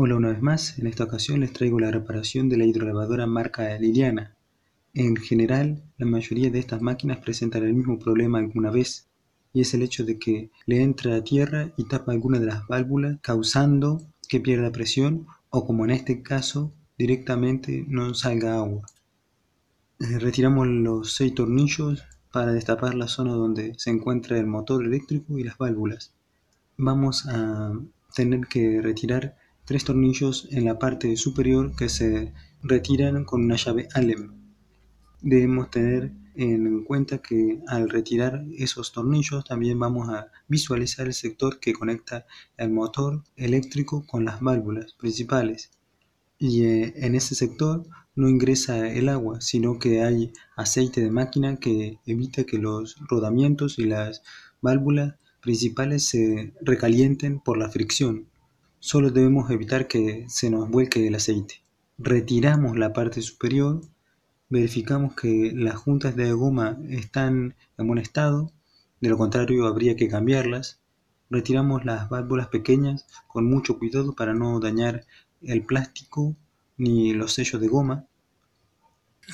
Hola 0.00 0.14
una 0.14 0.28
vez 0.28 0.40
más, 0.40 0.78
en 0.78 0.86
esta 0.86 1.02
ocasión 1.02 1.40
les 1.40 1.52
traigo 1.52 1.80
la 1.80 1.90
reparación 1.90 2.48
de 2.48 2.56
la 2.56 2.64
hidrolavadora 2.64 3.26
marca 3.26 3.76
Liliana. 3.80 4.36
En 4.94 5.16
general, 5.16 5.82
la 5.96 6.06
mayoría 6.06 6.50
de 6.50 6.60
estas 6.60 6.80
máquinas 6.80 7.18
presentan 7.18 7.64
el 7.64 7.74
mismo 7.74 7.98
problema 7.98 8.38
alguna 8.38 8.70
vez, 8.70 9.08
y 9.52 9.62
es 9.62 9.74
el 9.74 9.82
hecho 9.82 10.04
de 10.04 10.16
que 10.16 10.50
le 10.66 10.84
entra 10.84 11.16
a 11.16 11.24
tierra 11.24 11.72
y 11.76 11.88
tapa 11.88 12.12
alguna 12.12 12.38
de 12.38 12.46
las 12.46 12.68
válvulas, 12.68 13.18
causando 13.22 14.00
que 14.28 14.38
pierda 14.38 14.70
presión 14.70 15.26
o 15.50 15.66
como 15.66 15.84
en 15.84 15.90
este 15.90 16.22
caso, 16.22 16.72
directamente 16.96 17.84
no 17.88 18.14
salga 18.14 18.54
agua. 18.54 18.86
Eh, 19.98 20.20
retiramos 20.20 20.68
los 20.68 21.14
seis 21.14 21.34
tornillos 21.34 22.04
para 22.32 22.52
destapar 22.52 22.94
la 22.94 23.08
zona 23.08 23.32
donde 23.32 23.74
se 23.78 23.90
encuentra 23.90 24.38
el 24.38 24.46
motor 24.46 24.84
eléctrico 24.84 25.36
y 25.40 25.42
las 25.42 25.58
válvulas. 25.58 26.12
Vamos 26.76 27.26
a 27.26 27.72
tener 28.14 28.46
que 28.46 28.80
retirar 28.80 29.34
tres 29.68 29.84
tornillos 29.84 30.48
en 30.50 30.64
la 30.64 30.78
parte 30.78 31.14
superior 31.18 31.76
que 31.76 31.90
se 31.90 32.32
retiran 32.62 33.26
con 33.26 33.44
una 33.44 33.56
llave 33.56 33.86
Allen. 33.92 34.32
Debemos 35.20 35.70
tener 35.70 36.10
en 36.36 36.84
cuenta 36.84 37.18
que 37.18 37.60
al 37.66 37.90
retirar 37.90 38.46
esos 38.56 38.92
tornillos 38.92 39.44
también 39.44 39.78
vamos 39.78 40.08
a 40.08 40.28
visualizar 40.46 41.06
el 41.06 41.12
sector 41.12 41.60
que 41.60 41.74
conecta 41.74 42.24
el 42.56 42.70
motor 42.70 43.22
eléctrico 43.36 44.06
con 44.06 44.24
las 44.24 44.40
válvulas 44.40 44.94
principales 44.94 45.70
y 46.38 46.62
eh, 46.62 46.94
en 46.96 47.14
ese 47.14 47.34
sector 47.34 47.86
no 48.14 48.30
ingresa 48.30 48.88
el 48.88 49.10
agua 49.10 49.42
sino 49.42 49.78
que 49.78 50.02
hay 50.02 50.32
aceite 50.56 51.02
de 51.02 51.10
máquina 51.10 51.56
que 51.56 51.98
evita 52.06 52.44
que 52.44 52.56
los 52.56 52.96
rodamientos 53.06 53.78
y 53.78 53.84
las 53.84 54.22
válvulas 54.62 55.16
principales 55.42 56.06
se 56.06 56.54
recalienten 56.62 57.40
por 57.40 57.58
la 57.58 57.68
fricción 57.68 58.28
Solo 58.80 59.10
debemos 59.10 59.50
evitar 59.50 59.88
que 59.88 60.26
se 60.28 60.50
nos 60.50 60.70
vuelque 60.70 61.04
el 61.04 61.16
aceite. 61.16 61.62
Retiramos 61.98 62.78
la 62.78 62.92
parte 62.92 63.20
superior, 63.22 63.80
verificamos 64.48 65.16
que 65.16 65.50
las 65.52 65.74
juntas 65.74 66.14
de 66.14 66.32
goma 66.32 66.78
están 66.88 67.56
en 67.76 67.86
buen 67.88 67.98
estado, 67.98 68.52
de 69.00 69.08
lo 69.08 69.18
contrario 69.18 69.66
habría 69.66 69.96
que 69.96 70.08
cambiarlas. 70.08 70.80
Retiramos 71.28 71.84
las 71.84 72.08
válvulas 72.08 72.48
pequeñas 72.48 73.04
con 73.26 73.50
mucho 73.50 73.80
cuidado 73.80 74.14
para 74.14 74.32
no 74.32 74.60
dañar 74.60 75.04
el 75.42 75.64
plástico 75.64 76.36
ni 76.76 77.12
los 77.14 77.32
sellos 77.32 77.60
de 77.60 77.66
goma. 77.66 78.06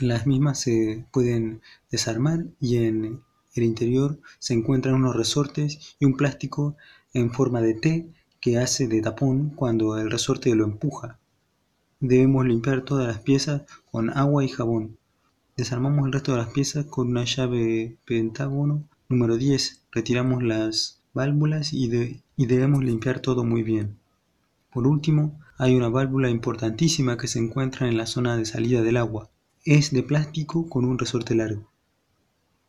Las 0.00 0.26
mismas 0.26 0.58
se 0.58 1.06
pueden 1.12 1.60
desarmar 1.90 2.46
y 2.60 2.78
en 2.78 3.22
el 3.54 3.62
interior 3.62 4.18
se 4.38 4.54
encuentran 4.54 4.94
unos 4.94 5.14
resortes 5.14 5.96
y 6.00 6.06
un 6.06 6.16
plástico 6.16 6.76
en 7.12 7.30
forma 7.30 7.60
de 7.60 7.74
T 7.74 8.14
que 8.44 8.58
hace 8.58 8.88
de 8.88 9.00
tapón 9.00 9.48
cuando 9.56 9.96
el 9.96 10.10
resorte 10.10 10.54
lo 10.54 10.66
empuja. 10.66 11.18
Debemos 11.98 12.44
limpiar 12.44 12.82
todas 12.82 13.06
las 13.06 13.20
piezas 13.20 13.62
con 13.90 14.10
agua 14.10 14.44
y 14.44 14.48
jabón. 14.48 14.98
Desarmamos 15.56 16.04
el 16.04 16.12
resto 16.12 16.32
de 16.32 16.38
las 16.38 16.50
piezas 16.50 16.84
con 16.84 17.08
una 17.08 17.24
llave 17.24 17.96
pentágono 18.04 18.84
número 19.08 19.38
10. 19.38 19.84
Retiramos 19.92 20.42
las 20.42 21.00
válvulas 21.14 21.72
y, 21.72 22.20
y 22.36 22.46
debemos 22.46 22.84
limpiar 22.84 23.20
todo 23.20 23.44
muy 23.44 23.62
bien. 23.62 23.96
Por 24.74 24.86
último, 24.86 25.40
hay 25.56 25.74
una 25.74 25.88
válvula 25.88 26.28
importantísima 26.28 27.16
que 27.16 27.28
se 27.28 27.38
encuentra 27.38 27.88
en 27.88 27.96
la 27.96 28.04
zona 28.04 28.36
de 28.36 28.44
salida 28.44 28.82
del 28.82 28.98
agua. 28.98 29.30
Es 29.64 29.90
de 29.90 30.02
plástico 30.02 30.68
con 30.68 30.84
un 30.84 30.98
resorte 30.98 31.34
largo. 31.34 31.70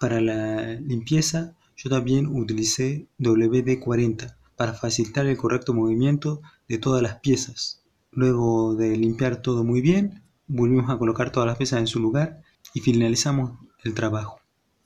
Para 0.00 0.22
la 0.22 0.76
limpieza 0.76 1.58
yo 1.76 1.90
también 1.90 2.26
utilicé 2.26 3.06
WD-40 3.18 4.38
para 4.58 4.74
facilitar 4.74 5.24
el 5.26 5.36
correcto 5.38 5.72
movimiento 5.72 6.42
de 6.68 6.78
todas 6.78 7.00
las 7.00 7.20
piezas. 7.20 7.84
Luego 8.10 8.74
de 8.74 8.96
limpiar 8.96 9.40
todo 9.40 9.62
muy 9.62 9.80
bien, 9.80 10.24
volvimos 10.48 10.90
a 10.90 10.98
colocar 10.98 11.30
todas 11.30 11.46
las 11.46 11.56
piezas 11.56 11.78
en 11.78 11.86
su 11.86 12.00
lugar 12.00 12.42
y 12.74 12.80
finalizamos 12.80 13.52
el 13.84 13.94
trabajo. 13.94 14.40